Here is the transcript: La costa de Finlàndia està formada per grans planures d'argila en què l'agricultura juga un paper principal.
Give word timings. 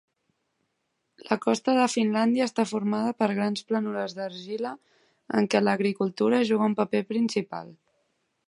La 1.25 1.35
costa 1.43 1.75
de 1.79 1.83
Finlàndia 1.95 2.47
està 2.49 2.65
formada 2.71 3.13
per 3.21 3.29
grans 3.41 3.67
planures 3.73 4.17
d'argila 4.21 4.75
en 5.41 5.51
què 5.55 5.65
l'agricultura 5.67 6.45
juga 6.53 6.71
un 6.73 6.79
paper 6.83 7.07
principal. 7.15 7.75